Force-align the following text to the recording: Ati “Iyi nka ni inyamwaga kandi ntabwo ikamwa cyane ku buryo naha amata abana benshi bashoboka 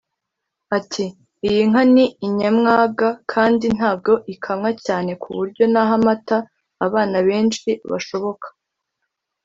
Ati 0.77 1.05
“Iyi 1.47 1.61
nka 1.69 1.83
ni 1.93 2.05
inyamwaga 2.27 3.07
kandi 3.31 3.65
ntabwo 3.77 4.11
ikamwa 4.33 4.69
cyane 4.85 5.11
ku 5.21 5.27
buryo 5.37 5.63
naha 5.73 5.93
amata 5.99 6.37
abana 6.85 7.17
benshi 7.27 7.69
bashoboka 7.91 8.47